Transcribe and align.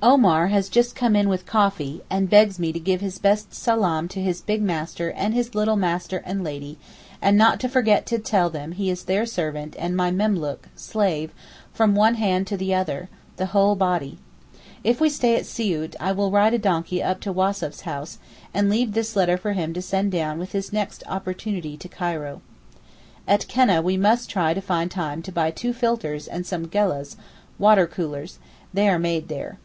Omar 0.00 0.48
has 0.48 0.68
just 0.68 0.96
come 0.96 1.14
in 1.14 1.28
with 1.28 1.46
coffee, 1.46 2.02
and 2.10 2.30
begs 2.30 2.58
me 2.58 2.72
to 2.72 2.80
give 2.80 3.00
his 3.00 3.18
best 3.18 3.54
salaam 3.54 4.08
to 4.08 4.20
his 4.20 4.40
big 4.40 4.60
master 4.60 5.10
and 5.12 5.32
his 5.32 5.54
little 5.54 5.76
master 5.76 6.22
and 6.24 6.42
lady, 6.42 6.76
and 7.20 7.36
not 7.36 7.60
to 7.60 7.68
forget 7.68 8.04
to 8.06 8.18
tell 8.18 8.50
them 8.50 8.72
he 8.72 8.90
is 8.90 9.04
their 9.04 9.24
servant 9.26 9.76
and 9.78 9.96
my 9.96 10.10
memlook 10.10 10.68
(slave) 10.74 11.32
'from 11.72 11.94
one 11.94 12.14
hand 12.14 12.46
to 12.46 12.56
the 12.56 12.74
other' 12.74 13.08
(the 13.36 13.46
whole 13.46 13.76
body). 13.76 14.18
If 14.82 15.00
we 15.00 15.08
stay 15.08 15.34
at 15.34 15.38
all 15.38 15.40
at 15.40 15.46
Siout, 15.46 15.96
I 16.00 16.10
will 16.12 16.32
ride 16.32 16.54
a 16.54 16.58
donkey 16.58 17.00
up 17.02 17.20
to 17.20 17.32
Wassef's 17.32 17.82
house, 17.82 18.18
and 18.54 18.68
leave 18.70 18.92
this 18.92 19.14
letter 19.14 19.36
for 19.36 19.52
him 19.52 19.72
to 19.74 19.82
send 19.82 20.12
down 20.12 20.38
with 20.38 20.50
his 20.52 20.72
next 20.72 21.04
opportunity 21.08 21.76
to 21.76 21.88
Cairo. 21.88 22.40
At 23.26 23.46
Keneh 23.48 23.82
we 23.82 23.96
must 23.96 24.30
try 24.30 24.52
to 24.54 24.60
find 24.60 24.90
time 24.90 25.22
to 25.22 25.32
buy 25.32 25.50
two 25.52 25.72
filters 25.72 26.26
and 26.26 26.44
some 26.46 26.66
gullehs 26.66 27.16
(water 27.58 27.86
coolers); 27.86 28.38
they 28.72 28.88
are 28.88 28.98
made 28.98 29.28
there. 29.28 29.58